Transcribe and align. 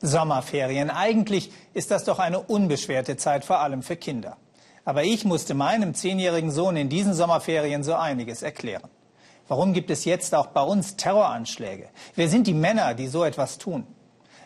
Sommerferien. 0.00 0.90
Eigentlich 0.90 1.52
ist 1.74 1.90
das 1.90 2.04
doch 2.04 2.18
eine 2.18 2.40
unbeschwerte 2.40 3.16
Zeit, 3.16 3.44
vor 3.44 3.60
allem 3.60 3.82
für 3.82 3.96
Kinder. 3.96 4.36
Aber 4.84 5.04
ich 5.04 5.24
musste 5.24 5.54
meinem 5.54 5.94
zehnjährigen 5.94 6.50
Sohn 6.50 6.76
in 6.76 6.88
diesen 6.88 7.14
Sommerferien 7.14 7.84
so 7.84 7.94
einiges 7.94 8.42
erklären. 8.42 8.88
Warum 9.48 9.72
gibt 9.72 9.90
es 9.90 10.04
jetzt 10.04 10.34
auch 10.34 10.46
bei 10.48 10.62
uns 10.62 10.96
Terroranschläge? 10.96 11.88
Wer 12.14 12.28
sind 12.28 12.46
die 12.46 12.54
Männer, 12.54 12.94
die 12.94 13.08
so 13.08 13.24
etwas 13.24 13.58
tun? 13.58 13.86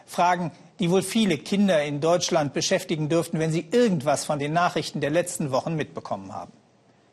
Fragen, 0.06 0.50
die 0.78 0.90
wohl 0.90 1.02
viele 1.02 1.38
Kinder 1.38 1.82
in 1.82 2.00
Deutschland 2.00 2.52
beschäftigen 2.52 3.08
dürften, 3.08 3.38
wenn 3.38 3.52
sie 3.52 3.68
irgendwas 3.70 4.24
von 4.24 4.38
den 4.38 4.52
Nachrichten 4.52 5.00
der 5.00 5.10
letzten 5.10 5.50
Wochen 5.50 5.74
mitbekommen 5.76 6.32
haben. 6.32 6.52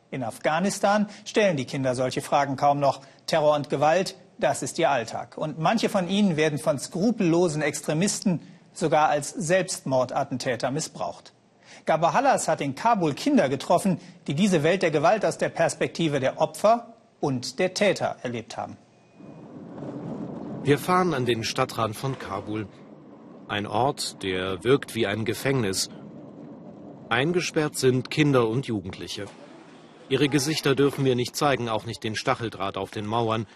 In 0.10 0.24
Afghanistan 0.24 1.10
stellen 1.26 1.58
die 1.58 1.66
Kinder 1.66 1.96
solche 1.96 2.22
Fragen 2.22 2.58
kaum 2.58 2.80
noch. 2.80 3.02
Terror 3.28 3.56
und 3.56 3.70
Gewalt, 3.70 4.16
das 4.42 4.64
ist 4.64 4.78
ihr 4.80 4.90
Alltag. 4.90 5.38
Und 5.38 5.60
manche 5.60 5.90
von 5.90 6.10
ihnen 6.10 6.36
werden 6.36 6.60
von 6.60 6.80
skrupellosen 6.80 7.62
Extremisten 7.62 8.42
sogar 8.74 9.10
als 9.10 9.30
Selbstmordattentäter 9.30 10.72
missbraucht. 10.72 11.34
Gabor 11.86 12.14
Hallas 12.14 12.48
hat 12.48 12.62
in 12.62 12.76
Kabul 12.76 13.14
Kinder 13.14 13.50
getroffen, 13.50 14.00
die 14.28 14.36
diese 14.36 14.64
Welt 14.64 14.82
der 14.82 14.92
Gewalt 14.92 15.26
aus 15.26 15.38
der 15.38 15.50
Perspektive 15.50 16.20
der 16.20 16.40
Opfer 16.40 16.94
und 17.20 17.60
der 17.60 17.74
Täter 17.74 18.18
erlebt 18.24 18.58
haben. 18.58 18.78
Wir 20.64 20.78
fahren 20.78 21.14
an 21.14 21.26
den 21.26 21.44
Stadtrand 21.44 21.96
von 21.96 22.20
Kabul. 22.20 22.68
Ein 23.48 23.66
Ort, 23.66 24.22
der 24.24 24.64
wirkt 24.64 24.96
wie 24.96 25.08
ein 25.08 25.26
Gefängnis. 25.26 25.90
Eingesperrt 27.10 27.78
sind 27.78 28.10
Kinder 28.12 28.48
und 28.48 28.68
Jugendliche. 28.68 29.26
Ihre 30.08 30.30
Gesichter 30.30 30.76
dürfen 30.76 31.04
wir 31.04 31.16
nicht 31.16 31.36
zeigen, 31.36 31.68
auch 31.68 31.86
nicht 31.86 32.04
den 32.04 32.16
Stacheldraht 32.16 32.78
auf 32.78 32.92
den 32.92 33.06
Mauern. 33.06 33.48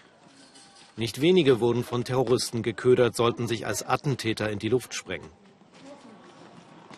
Nicht 0.96 1.20
wenige 1.20 1.60
wurden 1.60 1.84
von 1.84 2.04
Terroristen 2.04 2.62
geködert, 2.62 3.14
sollten 3.14 3.46
sich 3.46 3.66
als 3.66 3.86
Attentäter 3.86 4.50
in 4.50 4.58
die 4.58 4.70
Luft 4.70 4.94
sprengen. 4.94 5.28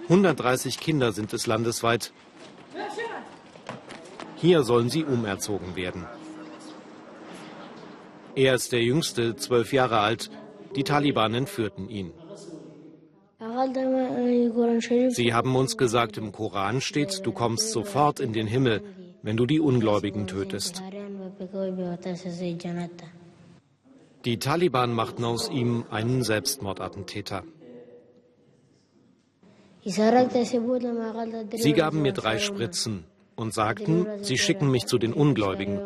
130 0.05 0.79
Kinder 0.79 1.13
sind 1.13 1.33
es 1.33 1.47
landesweit. 1.47 2.13
Hier 4.37 4.63
sollen 4.63 4.89
sie 4.89 5.05
umerzogen 5.05 5.75
werden. 5.75 6.07
Er 8.37 8.55
ist 8.55 8.71
der 8.71 8.83
jüngste, 8.83 9.35
zwölf 9.35 9.73
Jahre 9.73 9.99
alt. 9.99 10.31
Die 10.77 10.85
Taliban 10.85 11.35
entführten 11.35 11.89
ihn. 11.89 12.13
Sie 15.11 15.35
haben 15.35 15.57
uns 15.57 15.77
gesagt, 15.77 16.17
im 16.19 16.31
Koran 16.31 16.81
steht, 16.81 17.27
du 17.27 17.33
kommst 17.33 17.73
sofort 17.73 18.21
in 18.21 18.33
den 18.33 18.47
Himmel, 18.47 18.83
wenn 19.23 19.37
du 19.37 19.45
die 19.45 19.59
Ungläubigen 19.59 20.29
tötest. 20.29 20.83
Die 24.25 24.39
Taliban 24.39 24.93
machten 24.93 25.25
aus 25.25 25.49
ihm 25.49 25.85
einen 25.91 26.23
Selbstmordattentäter. 26.23 27.45
Sie 29.85 31.73
gaben 31.73 32.03
mir 32.03 32.13
drei 32.13 32.39
Spritzen 32.39 33.05
und 33.37 33.55
sagten, 33.55 34.07
sie 34.23 34.37
schicken 34.37 34.71
mich 34.71 34.87
zu 34.87 34.99
den 34.99 35.13
Ungläubigen. 35.13 35.81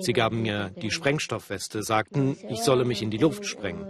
Sie 0.00 0.12
gaben 0.14 0.42
mir 0.42 0.70
die 0.82 0.90
Sprengstoffweste, 0.90 1.82
sagten, 1.82 2.36
ich 2.48 2.62
solle 2.62 2.84
mich 2.86 3.02
in 3.02 3.10
die 3.10 3.18
Luft 3.18 3.44
sprengen. 3.44 3.86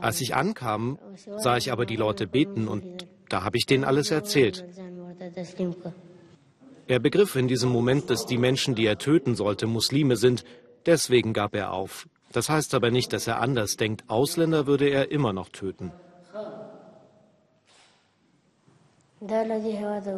Als 0.00 0.20
ich 0.20 0.34
ankam, 0.34 0.98
sah 1.38 1.56
ich 1.56 1.72
aber 1.72 1.84
die 1.84 1.96
Leute 1.96 2.26
beten 2.26 2.68
und 2.68 3.08
da 3.28 3.42
habe 3.42 3.56
ich 3.56 3.66
denen 3.66 3.84
alles 3.84 4.10
erzählt. 4.10 4.64
Er 6.86 7.00
begriff 7.00 7.36
in 7.36 7.48
diesem 7.48 7.70
Moment, 7.70 8.10
dass 8.10 8.26
die 8.26 8.38
Menschen, 8.38 8.74
die 8.74 8.86
er 8.86 8.98
töten 8.98 9.34
sollte, 9.34 9.66
Muslime 9.66 10.16
sind. 10.16 10.44
Deswegen 10.86 11.32
gab 11.32 11.54
er 11.54 11.72
auf. 11.72 12.08
Das 12.32 12.48
heißt 12.48 12.74
aber 12.74 12.90
nicht, 12.90 13.12
dass 13.12 13.26
er 13.26 13.40
anders 13.40 13.76
denkt. 13.76 14.04
Ausländer 14.08 14.66
würde 14.66 14.88
er 14.88 15.10
immer 15.10 15.32
noch 15.32 15.50
töten. 15.50 15.92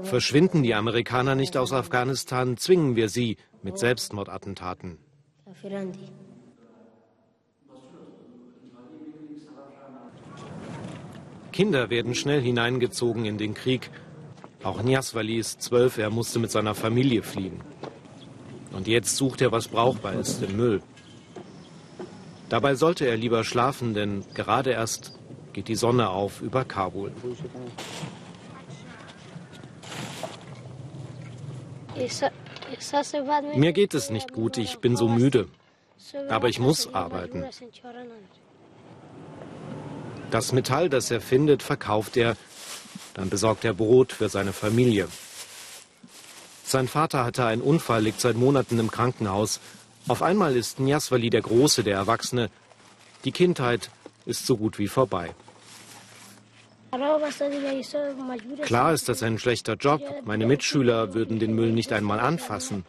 Verschwinden 0.04 0.62
die 0.62 0.74
Amerikaner 0.74 1.34
nicht 1.34 1.56
aus 1.56 1.72
Afghanistan, 1.72 2.56
zwingen 2.56 2.96
wir 2.96 3.08
sie 3.08 3.36
mit 3.62 3.78
Selbstmordattentaten. 3.78 4.98
Kinder 11.52 11.90
werden 11.90 12.14
schnell 12.14 12.40
hineingezogen 12.40 13.26
in 13.26 13.38
den 13.38 13.54
Krieg. 13.54 13.90
Auch 14.62 14.82
Niaswali 14.82 15.36
ist 15.36 15.60
zwölf, 15.60 15.98
er 15.98 16.10
musste 16.10 16.38
mit 16.38 16.50
seiner 16.50 16.74
Familie 16.74 17.22
fliehen. 17.22 17.60
Und 18.72 18.88
jetzt 18.88 19.16
sucht 19.16 19.42
er, 19.42 19.52
was 19.52 19.68
brauchbar 19.68 20.14
ist, 20.14 20.42
im 20.42 20.56
Müll. 20.56 20.82
Dabei 22.48 22.74
sollte 22.74 23.06
er 23.06 23.16
lieber 23.16 23.44
schlafen, 23.44 23.94
denn 23.94 24.24
gerade 24.34 24.70
erst 24.70 25.12
geht 25.52 25.68
die 25.68 25.76
Sonne 25.76 26.10
auf 26.10 26.42
über 26.42 26.64
Kabul. 26.64 27.12
Mir 33.54 33.72
geht 33.72 33.94
es 33.94 34.10
nicht 34.10 34.32
gut, 34.32 34.58
ich 34.58 34.78
bin 34.78 34.96
so 34.96 35.08
müde. 35.08 35.48
Aber 36.28 36.48
ich 36.48 36.58
muss 36.58 36.92
arbeiten. 36.92 37.44
Das 40.30 40.52
Metall, 40.52 40.88
das 40.88 41.10
er 41.10 41.20
findet, 41.20 41.62
verkauft 41.62 42.16
er. 42.16 42.36
Dann 43.14 43.30
besorgt 43.30 43.64
er 43.64 43.74
Brot 43.74 44.12
für 44.12 44.28
seine 44.28 44.52
Familie. 44.52 45.08
Sein 46.64 46.88
Vater 46.88 47.24
hatte 47.24 47.44
einen 47.44 47.62
Unfall, 47.62 48.02
liegt 48.02 48.20
seit 48.20 48.36
Monaten 48.36 48.78
im 48.78 48.90
Krankenhaus. 48.90 49.60
Auf 50.06 50.22
einmal 50.22 50.54
ist 50.56 50.80
Njaswali 50.80 51.30
der 51.30 51.40
Große, 51.42 51.82
der 51.82 51.96
Erwachsene. 51.96 52.50
Die 53.24 53.32
Kindheit 53.32 53.90
ist 54.26 54.46
so 54.46 54.56
gut 54.56 54.78
wie 54.78 54.88
vorbei. 54.88 55.34
Klar 58.62 58.92
ist 58.92 59.08
das 59.08 59.22
ein 59.22 59.38
schlechter 59.38 59.74
Job. 59.74 60.00
Meine 60.24 60.46
Mitschüler 60.46 61.14
würden 61.14 61.38
den 61.38 61.54
Müll 61.54 61.72
nicht 61.72 61.92
einmal 61.92 62.20
anfassen. 62.20 62.84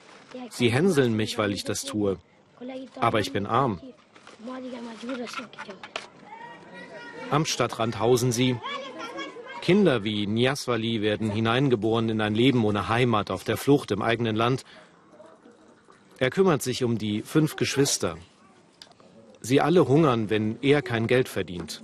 Sie 0.50 0.70
hänseln 0.70 1.16
mich, 1.16 1.38
weil 1.38 1.54
ich 1.54 1.64
das 1.64 1.84
tue. 1.84 2.18
Aber 3.00 3.20
ich 3.20 3.32
bin 3.32 3.46
arm. 3.46 3.82
Am 7.32 7.46
Stadtrand 7.46 8.00
hausen 8.00 8.32
sie. 8.32 8.58
Kinder 9.62 10.04
wie 10.04 10.28
Niaswali 10.28 11.02
werden 11.02 11.32
hineingeboren 11.32 12.10
in 12.10 12.22
ein 12.22 12.36
Leben 12.36 12.64
ohne 12.66 12.88
Heimat, 12.88 13.32
auf 13.32 13.44
der 13.44 13.58
Flucht 13.58 13.90
im 13.90 14.04
eigenen 14.04 14.36
Land. 14.36 14.64
Er 16.18 16.30
kümmert 16.30 16.62
sich 16.62 16.84
um 16.84 16.98
die 16.98 17.22
fünf 17.22 17.56
Geschwister. 17.56 18.18
Sie 19.42 19.62
alle 19.62 19.88
hungern, 19.88 20.30
wenn 20.30 20.58
er 20.62 20.82
kein 20.82 21.08
Geld 21.08 21.28
verdient. 21.28 21.84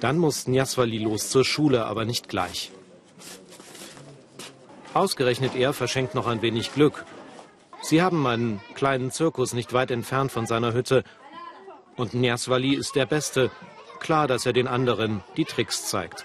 Dann 0.00 0.18
muss 0.18 0.46
Njaswali 0.46 0.98
los 0.98 1.30
zur 1.30 1.44
Schule, 1.44 1.86
aber 1.86 2.04
nicht 2.04 2.28
gleich. 2.28 2.70
Ausgerechnet 4.94 5.54
er 5.54 5.72
verschenkt 5.72 6.14
noch 6.14 6.26
ein 6.26 6.42
wenig 6.42 6.72
Glück. 6.72 7.04
Sie 7.82 8.02
haben 8.02 8.26
einen 8.26 8.60
kleinen 8.74 9.10
Zirkus 9.10 9.52
nicht 9.52 9.72
weit 9.72 9.90
entfernt 9.90 10.32
von 10.32 10.46
seiner 10.46 10.72
Hütte. 10.72 11.04
Und 11.96 12.14
Njaswali 12.14 12.74
ist 12.74 12.94
der 12.94 13.06
Beste. 13.06 13.50
Klar, 14.00 14.26
dass 14.26 14.46
er 14.46 14.52
den 14.52 14.66
anderen 14.66 15.22
die 15.36 15.44
Tricks 15.44 15.86
zeigt. 15.86 16.24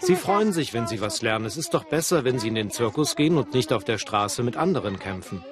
Sie 0.00 0.16
freuen 0.16 0.52
sich, 0.52 0.74
wenn 0.74 0.86
sie 0.86 1.00
was 1.00 1.22
lernen. 1.22 1.44
Es 1.44 1.56
ist 1.56 1.74
doch 1.74 1.84
besser, 1.84 2.24
wenn 2.24 2.38
sie 2.38 2.48
in 2.48 2.54
den 2.54 2.70
Zirkus 2.70 3.16
gehen 3.16 3.36
und 3.36 3.54
nicht 3.54 3.72
auf 3.72 3.84
der 3.84 3.98
Straße 3.98 4.42
mit 4.42 4.56
anderen 4.56 4.98
kämpfen. 4.98 5.44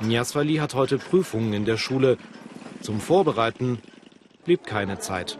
Njaswali 0.00 0.56
hat 0.56 0.74
heute 0.74 0.98
Prüfungen 0.98 1.52
in 1.52 1.64
der 1.64 1.76
Schule. 1.76 2.18
Zum 2.82 3.00
Vorbereiten 3.00 3.80
blieb 4.44 4.64
keine 4.64 4.98
Zeit. 4.98 5.38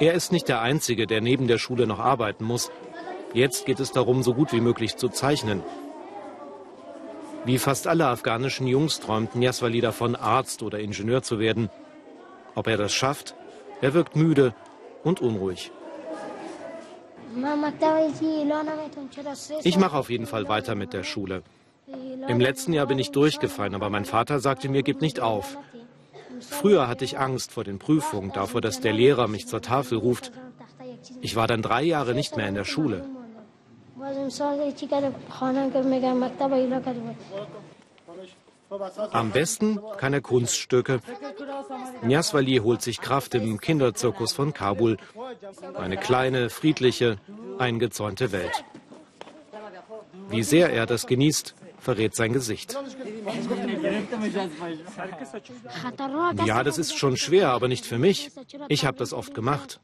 Er 0.00 0.14
ist 0.14 0.32
nicht 0.32 0.48
der 0.48 0.60
Einzige, 0.60 1.06
der 1.06 1.20
neben 1.20 1.46
der 1.46 1.58
Schule 1.58 1.86
noch 1.86 2.00
arbeiten 2.00 2.44
muss. 2.44 2.72
Jetzt 3.32 3.64
geht 3.66 3.78
es 3.78 3.92
darum, 3.92 4.22
so 4.22 4.34
gut 4.34 4.52
wie 4.52 4.60
möglich 4.60 4.96
zu 4.96 5.08
zeichnen. 5.08 5.62
Wie 7.44 7.58
fast 7.58 7.86
alle 7.86 8.06
afghanischen 8.06 8.66
Jungs 8.66 9.00
träumt 9.00 9.36
Njaswali 9.36 9.80
davon, 9.80 10.16
Arzt 10.16 10.62
oder 10.62 10.80
Ingenieur 10.80 11.22
zu 11.22 11.38
werden. 11.38 11.70
Ob 12.54 12.66
er 12.66 12.76
das 12.76 12.92
schafft? 12.92 13.34
Er 13.80 13.94
wirkt 13.94 14.16
müde 14.16 14.54
und 15.02 15.20
unruhig. 15.20 15.72
Ich 19.62 19.78
mache 19.78 19.96
auf 19.96 20.10
jeden 20.10 20.26
Fall 20.26 20.48
weiter 20.48 20.74
mit 20.74 20.92
der 20.92 21.02
Schule. 21.02 21.42
Im 22.28 22.40
letzten 22.40 22.72
Jahr 22.72 22.86
bin 22.86 22.98
ich 22.98 23.10
durchgefallen, 23.10 23.74
aber 23.74 23.90
mein 23.90 24.04
Vater 24.04 24.40
sagte 24.40 24.68
mir, 24.68 24.82
gib 24.82 25.00
nicht 25.00 25.20
auf. 25.20 25.58
Früher 26.40 26.88
hatte 26.88 27.04
ich 27.04 27.18
Angst 27.18 27.52
vor 27.52 27.64
den 27.64 27.78
Prüfungen, 27.78 28.32
davor, 28.32 28.60
dass 28.60 28.80
der 28.80 28.92
Lehrer 28.92 29.28
mich 29.28 29.46
zur 29.46 29.62
Tafel 29.62 29.98
ruft. 29.98 30.32
Ich 31.20 31.36
war 31.36 31.46
dann 31.46 31.62
drei 31.62 31.82
Jahre 31.82 32.14
nicht 32.14 32.36
mehr 32.36 32.48
in 32.48 32.54
der 32.54 32.64
Schule. 32.64 33.04
Am 39.12 39.30
besten 39.30 39.80
keine 39.98 40.20
Kunststücke. 40.20 41.00
Njaswali 42.04 42.58
holt 42.58 42.82
sich 42.82 43.00
Kraft 43.00 43.34
im 43.34 43.60
Kinderzirkus 43.60 44.32
von 44.32 44.52
Kabul. 44.52 44.96
Eine 45.74 45.96
kleine, 45.96 46.50
friedliche 46.50 47.18
eingezäunte 47.58 48.32
Welt. 48.32 48.64
Wie 50.28 50.42
sehr 50.42 50.70
er 50.70 50.86
das 50.86 51.06
genießt, 51.06 51.54
verrät 51.78 52.14
sein 52.14 52.32
Gesicht. 52.32 52.76
Ja, 56.46 56.62
das 56.62 56.78
ist 56.78 56.96
schon 56.98 57.16
schwer, 57.16 57.50
aber 57.50 57.68
nicht 57.68 57.86
für 57.86 57.98
mich. 57.98 58.30
Ich 58.68 58.84
habe 58.84 58.96
das 58.98 59.12
oft 59.12 59.34
gemacht. 59.34 59.80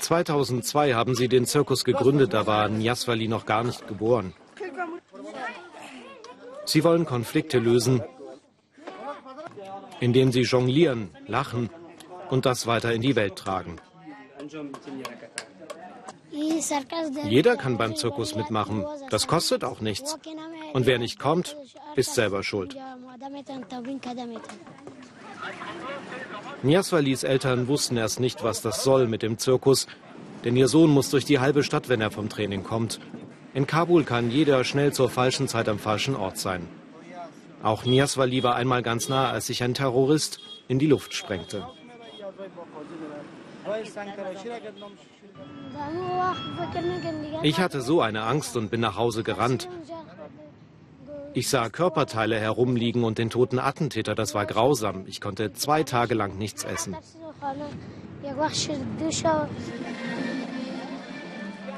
2002 0.00 0.94
haben 0.94 1.14
sie 1.14 1.28
den 1.28 1.46
Zirkus 1.46 1.84
gegründet, 1.84 2.32
da 2.32 2.46
war 2.46 2.68
Nyaswali 2.68 3.28
noch 3.28 3.46
gar 3.46 3.64
nicht 3.64 3.86
geboren. 3.88 4.34
Sie 6.64 6.84
wollen 6.84 7.04
Konflikte 7.04 7.58
lösen, 7.58 8.02
indem 10.00 10.32
sie 10.32 10.42
jonglieren, 10.42 11.10
lachen 11.26 11.70
und 12.30 12.46
das 12.46 12.66
weiter 12.66 12.92
in 12.92 13.02
die 13.02 13.16
Welt 13.16 13.36
tragen. 13.36 13.76
Jeder 17.24 17.56
kann 17.56 17.76
beim 17.76 17.94
Zirkus 17.94 18.34
mitmachen. 18.34 18.84
Das 19.10 19.26
kostet 19.26 19.64
auch 19.64 19.80
nichts. 19.80 20.18
Und 20.72 20.86
wer 20.86 20.98
nicht 20.98 21.18
kommt, 21.18 21.56
ist 21.94 22.14
selber 22.14 22.42
schuld. 22.42 22.76
Niaswalis 26.62 27.22
Eltern 27.24 27.68
wussten 27.68 27.96
erst 27.96 28.20
nicht, 28.20 28.42
was 28.42 28.62
das 28.62 28.82
soll 28.82 29.08
mit 29.08 29.22
dem 29.22 29.38
Zirkus, 29.38 29.86
denn 30.44 30.56
ihr 30.56 30.68
Sohn 30.68 30.90
muss 30.90 31.10
durch 31.10 31.24
die 31.24 31.38
halbe 31.38 31.62
Stadt, 31.62 31.88
wenn 31.88 32.00
er 32.00 32.10
vom 32.10 32.28
Training 32.28 32.62
kommt. 32.62 33.00
In 33.54 33.66
Kabul 33.66 34.04
kann 34.04 34.30
jeder 34.30 34.64
schnell 34.64 34.92
zur 34.92 35.10
falschen 35.10 35.46
Zeit 35.48 35.68
am 35.68 35.78
falschen 35.78 36.16
Ort 36.16 36.38
sein. 36.38 36.68
Auch 37.62 37.84
Niaswali 37.84 38.42
war 38.42 38.56
einmal 38.56 38.82
ganz 38.82 39.08
nah, 39.08 39.30
als 39.30 39.46
sich 39.46 39.62
ein 39.62 39.74
Terrorist 39.74 40.40
in 40.68 40.78
die 40.78 40.86
Luft 40.86 41.14
sprengte. 41.14 41.66
Ich 47.42 47.58
hatte 47.60 47.80
so 47.80 48.00
eine 48.00 48.22
Angst 48.22 48.56
und 48.56 48.70
bin 48.70 48.80
nach 48.80 48.96
Hause 48.96 49.22
gerannt. 49.22 49.68
Ich 51.34 51.48
sah 51.48 51.70
Körperteile 51.70 52.38
herumliegen 52.38 53.04
und 53.04 53.18
den 53.18 53.30
toten 53.30 53.58
Attentäter. 53.58 54.14
Das 54.14 54.34
war 54.34 54.44
grausam. 54.44 55.04
Ich 55.06 55.20
konnte 55.20 55.52
zwei 55.52 55.82
Tage 55.82 56.14
lang 56.14 56.36
nichts 56.36 56.64
essen. 56.64 56.96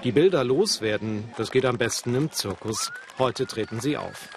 Die 0.04 0.12
Bilder 0.12 0.44
loswerden, 0.44 1.24
das 1.38 1.50
geht 1.50 1.64
am 1.64 1.78
besten 1.78 2.14
im 2.14 2.30
Zirkus. 2.30 2.92
Heute 3.18 3.46
treten 3.46 3.80
sie 3.80 3.96
auf. 3.96 4.28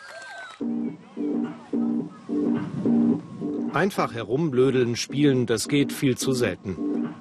Einfach 3.73 4.13
herumblödeln, 4.13 4.95
spielen, 4.95 5.45
das 5.45 5.67
geht 5.67 5.91
viel 5.91 6.17
zu 6.17 6.31
selten. 6.31 7.13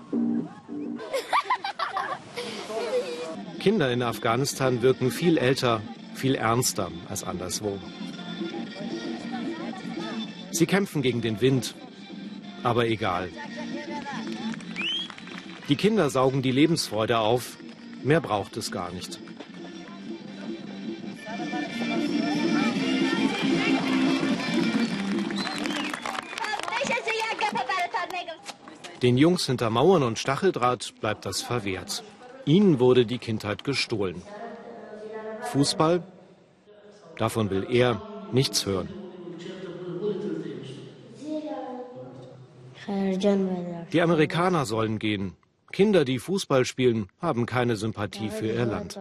Kinder 3.58 3.90
in 3.90 4.04
Afghanistan 4.04 4.80
wirken 4.80 5.10
viel 5.10 5.38
älter, 5.38 5.82
viel 6.14 6.36
ernster 6.36 6.92
als 7.08 7.24
anderswo. 7.24 7.80
Sie 10.52 10.66
kämpfen 10.66 11.02
gegen 11.02 11.20
den 11.20 11.40
Wind, 11.40 11.74
aber 12.62 12.86
egal. 12.86 13.28
Die 15.68 15.74
Kinder 15.74 16.10
saugen 16.10 16.42
die 16.42 16.52
Lebensfreude 16.52 17.18
auf, 17.18 17.58
mehr 18.06 18.20
braucht 18.20 18.56
es 18.56 18.70
gar 18.70 18.90
nicht. 18.92 19.18
Den 29.02 29.18
Jungs 29.18 29.46
hinter 29.46 29.68
Mauern 29.70 30.02
und 30.02 30.18
Stacheldraht 30.18 30.94
bleibt 31.00 31.26
das 31.26 31.42
verwehrt. 31.42 32.02
Ihnen 32.46 32.80
wurde 32.80 33.04
die 33.04 33.18
Kindheit 33.18 33.62
gestohlen. 33.64 34.22
Fußball, 35.52 36.02
davon 37.18 37.50
will 37.50 37.66
er 37.70 38.00
nichts 38.32 38.64
hören. 38.64 38.88
Die 43.92 44.00
Amerikaner 44.00 44.64
sollen 44.64 44.98
gehen. 44.98 45.36
Kinder, 45.76 46.06
die 46.06 46.18
Fußball 46.18 46.64
spielen, 46.64 47.10
haben 47.20 47.44
keine 47.44 47.76
Sympathie 47.76 48.30
für 48.30 48.46
ihr 48.46 48.64
Land. 48.64 48.98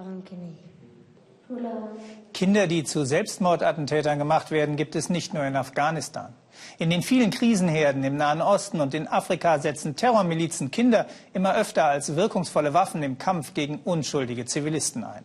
Kinder, 2.33 2.67
die 2.67 2.83
zu 2.83 3.05
Selbstmordattentätern 3.05 4.19
gemacht 4.19 4.51
werden, 4.51 4.75
gibt 4.75 4.97
es 4.97 5.09
nicht 5.09 5.33
nur 5.33 5.45
in 5.45 5.55
Afghanistan. 5.55 6.33
In 6.77 6.89
den 6.89 7.01
vielen 7.01 7.31
Krisenherden 7.31 8.03
im 8.03 8.17
Nahen 8.17 8.41
Osten 8.41 8.81
und 8.81 8.93
in 8.93 9.07
Afrika 9.07 9.57
setzen 9.59 9.95
Terrormilizen 9.95 10.69
Kinder 10.69 11.07
immer 11.31 11.55
öfter 11.55 11.85
als 11.85 12.17
wirkungsvolle 12.17 12.73
Waffen 12.73 13.03
im 13.03 13.17
Kampf 13.17 13.53
gegen 13.53 13.79
unschuldige 13.85 14.43
Zivilisten 14.43 15.05
ein. 15.05 15.23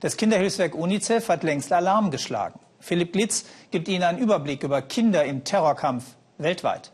Das 0.00 0.18
Kinderhilfswerk 0.18 0.74
UNICEF 0.74 1.30
hat 1.30 1.42
längst 1.42 1.72
Alarm 1.72 2.10
geschlagen. 2.10 2.60
Philipp 2.80 3.14
Glitz 3.14 3.46
gibt 3.70 3.88
Ihnen 3.88 4.02
einen 4.02 4.18
Überblick 4.18 4.62
über 4.62 4.82
Kinder 4.82 5.24
im 5.24 5.42
Terrorkampf 5.42 6.04
weltweit. 6.36 6.92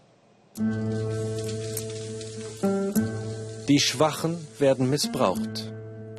Die 3.69 3.81
Schwachen 3.81 4.39
werden 4.59 4.89
missbraucht. 4.89 5.71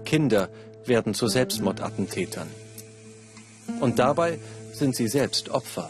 Kinder 0.06 0.50
werden 0.86 1.16
zu 1.16 1.28
Selbstmordattentätern. 1.28 2.48
Und 3.82 3.98
dabei 3.98 4.38
sind 4.72 4.96
sie 4.96 5.08
selbst 5.08 5.50
Opfer. 5.50 5.90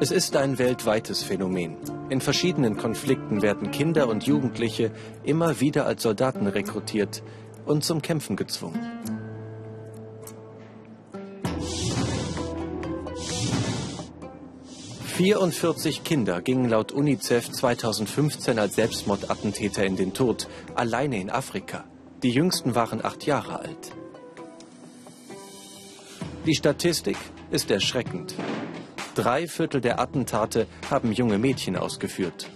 Es 0.00 0.10
ist 0.10 0.34
ein 0.34 0.58
weltweites 0.58 1.22
Phänomen. 1.22 1.76
In 2.08 2.20
verschiedenen 2.20 2.76
Konflikten 2.76 3.40
werden 3.40 3.70
Kinder 3.70 4.08
und 4.08 4.24
Jugendliche 4.24 4.90
immer 5.22 5.60
wieder 5.60 5.86
als 5.86 6.02
Soldaten 6.02 6.48
rekrutiert 6.48 7.22
und 7.66 7.84
zum 7.84 8.02
Kämpfen 8.02 8.34
gezwungen. 8.34 9.17
»44 15.18 16.04
Kinder 16.04 16.40
gingen 16.42 16.70
laut 16.70 16.92
UNICEF 16.92 17.50
2015 17.50 18.56
als 18.56 18.76
Selbstmordattentäter 18.76 19.84
in 19.84 19.96
den 19.96 20.14
Tod, 20.14 20.46
alleine 20.76 21.20
in 21.20 21.28
Afrika. 21.28 21.86
Die 22.22 22.30
jüngsten 22.30 22.76
waren 22.76 23.04
acht 23.04 23.26
Jahre 23.26 23.58
alt. 23.58 23.90
Die 26.46 26.54
Statistik 26.54 27.16
ist 27.50 27.68
erschreckend. 27.72 28.36
Drei 29.16 29.48
Viertel 29.48 29.80
der 29.80 29.98
Attentate 29.98 30.68
haben 30.88 31.10
junge 31.10 31.38
Mädchen 31.38 31.76
ausgeführt. 31.76 32.48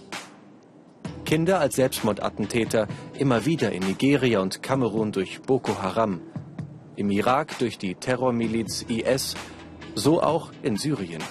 Kinder 1.25 1.59
als 1.59 1.75
Selbstmordattentäter 1.75 2.87
immer 3.19 3.45
wieder 3.45 3.73
in 3.73 3.85
Nigeria 3.85 4.39
und 4.39 4.63
Kamerun 4.63 5.11
durch 5.11 5.41
Boko 5.41 5.81
Haram, 5.81 6.21
im 6.95 7.09
Irak 7.09 7.57
durch 7.59 7.77
die 7.77 7.95
Terrormiliz 7.95 8.85
IS, 8.87 9.35
so 9.95 10.21
auch 10.23 10.53
in 10.61 10.77
Syrien. 10.77 11.21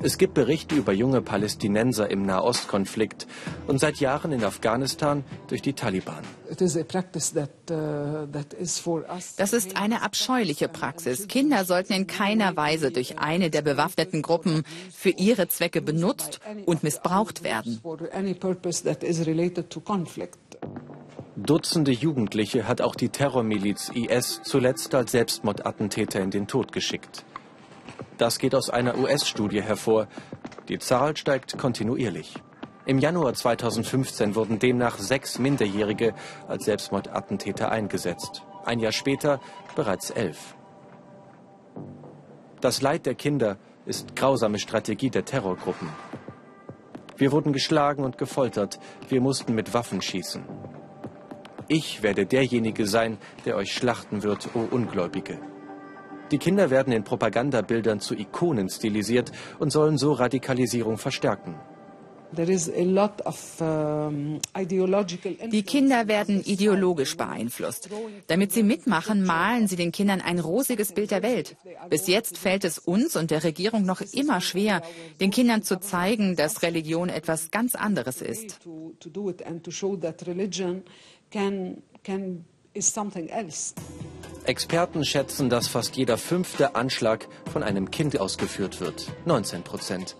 Es 0.00 0.16
gibt 0.16 0.34
Berichte 0.34 0.76
über 0.76 0.92
junge 0.92 1.22
Palästinenser 1.22 2.08
im 2.08 2.22
Nahostkonflikt 2.22 3.26
und 3.66 3.80
seit 3.80 3.96
Jahren 3.96 4.30
in 4.30 4.44
Afghanistan 4.44 5.24
durch 5.48 5.60
die 5.60 5.72
Taliban. 5.72 6.22
Uh, 6.48 6.54
das 9.36 9.52
ist 9.52 9.76
eine 9.76 10.02
abscheuliche 10.02 10.68
Praxis. 10.68 11.26
Kinder 11.26 11.64
sollten 11.64 11.92
in 11.94 12.06
keiner 12.06 12.56
Weise 12.56 12.92
durch 12.92 13.18
eine 13.18 13.50
der 13.50 13.62
bewaffneten 13.62 14.22
Gruppen 14.22 14.62
für 14.92 15.10
ihre 15.10 15.48
Zwecke 15.48 15.82
benutzt 15.82 16.38
und 16.64 16.84
missbraucht 16.84 17.42
werden. 17.42 17.80
Dutzende 21.36 21.92
Jugendliche 21.92 22.66
hat 22.68 22.80
auch 22.80 22.94
die 22.94 23.08
Terrormiliz 23.08 23.90
IS 23.94 24.40
zuletzt 24.42 24.94
als 24.94 25.12
Selbstmordattentäter 25.12 26.20
in 26.20 26.30
den 26.30 26.46
Tod 26.46 26.72
geschickt. 26.72 27.24
Das 28.18 28.40
geht 28.40 28.54
aus 28.56 28.68
einer 28.68 28.98
US-Studie 28.98 29.62
hervor. 29.62 30.08
Die 30.68 30.80
Zahl 30.80 31.16
steigt 31.16 31.56
kontinuierlich. 31.56 32.34
Im 32.84 32.98
Januar 32.98 33.34
2015 33.34 34.34
wurden 34.34 34.58
demnach 34.58 34.98
sechs 34.98 35.38
Minderjährige 35.38 36.14
als 36.48 36.64
Selbstmordattentäter 36.64 37.70
eingesetzt. 37.70 38.42
Ein 38.64 38.80
Jahr 38.80 38.92
später 38.92 39.40
bereits 39.76 40.10
elf. 40.10 40.56
Das 42.60 42.82
Leid 42.82 43.06
der 43.06 43.14
Kinder 43.14 43.56
ist 43.86 44.16
grausame 44.16 44.58
Strategie 44.58 45.10
der 45.10 45.24
Terrorgruppen. 45.24 45.88
Wir 47.16 47.30
wurden 47.30 47.52
geschlagen 47.52 48.02
und 48.02 48.18
gefoltert. 48.18 48.80
Wir 49.08 49.20
mussten 49.20 49.54
mit 49.54 49.74
Waffen 49.74 50.02
schießen. 50.02 50.44
Ich 51.68 52.02
werde 52.02 52.26
derjenige 52.26 52.86
sein, 52.86 53.18
der 53.44 53.56
euch 53.56 53.72
schlachten 53.72 54.24
wird, 54.24 54.48
o 54.54 54.66
Ungläubige. 54.70 55.38
Die 56.30 56.38
Kinder 56.38 56.70
werden 56.70 56.92
in 56.92 57.04
Propagandabildern 57.04 58.00
zu 58.00 58.14
Ikonen 58.14 58.68
stilisiert 58.68 59.32
und 59.58 59.70
sollen 59.70 59.98
so 59.98 60.12
Radikalisierung 60.12 60.98
verstärken. 60.98 61.54
Die 65.50 65.62
Kinder 65.62 66.08
werden 66.08 66.44
ideologisch 66.44 67.16
beeinflusst. 67.16 67.88
Damit 68.26 68.52
sie 68.52 68.62
mitmachen, 68.62 69.24
malen 69.24 69.66
sie 69.66 69.76
den 69.76 69.92
Kindern 69.92 70.20
ein 70.20 70.38
rosiges 70.38 70.92
Bild 70.92 71.10
der 71.10 71.22
Welt. 71.22 71.56
Bis 71.88 72.06
jetzt 72.06 72.36
fällt 72.36 72.64
es 72.64 72.78
uns 72.78 73.16
und 73.16 73.30
der 73.30 73.44
Regierung 73.44 73.86
noch 73.86 74.02
immer 74.12 74.42
schwer, 74.42 74.82
den 75.20 75.30
Kindern 75.30 75.62
zu 75.62 75.80
zeigen, 75.80 76.36
dass 76.36 76.62
Religion 76.62 77.08
etwas 77.08 77.50
ganz 77.50 77.74
anderes 77.74 78.20
ist. 78.20 78.60
Experten 84.44 85.04
schätzen, 85.04 85.50
dass 85.50 85.68
fast 85.68 85.96
jeder 85.96 86.16
fünfte 86.16 86.74
Anschlag 86.74 87.28
von 87.52 87.62
einem 87.62 87.90
Kind 87.90 88.18
ausgeführt 88.18 88.80
wird. 88.80 89.12
19 89.26 89.62
Prozent. 89.62 90.16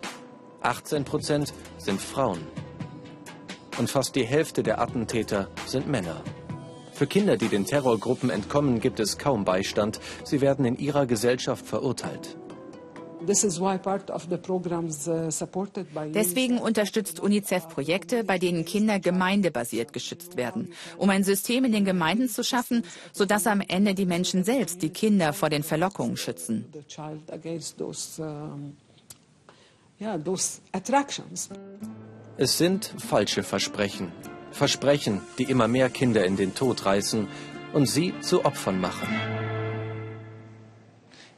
18 0.60 1.04
Prozent 1.04 1.54
sind 1.78 2.00
Frauen. 2.00 2.46
Und 3.78 3.88
fast 3.88 4.16
die 4.16 4.26
Hälfte 4.26 4.62
der 4.62 4.80
Attentäter 4.80 5.48
sind 5.66 5.88
Männer. 5.88 6.22
Für 6.92 7.06
Kinder, 7.06 7.36
die 7.36 7.48
den 7.48 7.64
Terrorgruppen 7.64 8.28
entkommen, 8.28 8.80
gibt 8.80 8.98
es 8.98 9.18
kaum 9.18 9.44
Beistand. 9.44 10.00
Sie 10.24 10.40
werden 10.40 10.64
in 10.64 10.76
ihrer 10.76 11.06
Gesellschaft 11.06 11.64
verurteilt. 11.64 12.36
Uh, 13.28 13.34
Deswegen 16.14 16.58
unterstützt 16.58 17.20
UNICEF 17.20 17.68
Projekte, 17.68 18.24
bei 18.24 18.38
denen 18.38 18.64
Kinder 18.64 18.98
gemeindebasiert 18.98 19.92
geschützt 19.92 20.36
werden, 20.36 20.72
um 20.96 21.10
ein 21.10 21.24
System 21.24 21.64
in 21.64 21.72
den 21.72 21.84
Gemeinden 21.84 22.28
zu 22.28 22.42
schaffen, 22.42 22.84
sodass 23.12 23.46
am 23.46 23.60
Ende 23.60 23.94
die 23.94 24.06
Menschen 24.06 24.44
selbst 24.44 24.82
die 24.82 24.90
Kinder 24.90 25.32
vor 25.32 25.50
den 25.50 25.62
Verlockungen 25.62 26.16
schützen. 26.16 26.64
Es 32.36 32.58
sind 32.58 32.94
falsche 32.98 33.42
Versprechen. 33.42 34.12
Versprechen, 34.52 35.20
die 35.38 35.44
immer 35.44 35.68
mehr 35.68 35.90
Kinder 35.90 36.24
in 36.24 36.36
den 36.36 36.54
Tod 36.54 36.86
reißen 36.86 37.28
und 37.72 37.86
sie 37.86 38.14
zu 38.20 38.44
Opfern 38.44 38.80
machen. 38.80 39.08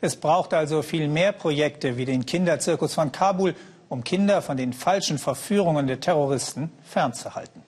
Es 0.00 0.16
braucht 0.16 0.54
also 0.54 0.82
viel 0.82 1.08
mehr 1.08 1.32
Projekte 1.32 1.96
wie 1.96 2.04
den 2.04 2.24
Kinderzirkus 2.24 2.94
von 2.94 3.12
Kabul, 3.12 3.54
um 3.88 4.02
Kinder 4.04 4.40
von 4.40 4.56
den 4.56 4.72
falschen 4.72 5.18
Verführungen 5.18 5.86
der 5.86 6.00
Terroristen 6.00 6.70
fernzuhalten. 6.82 7.62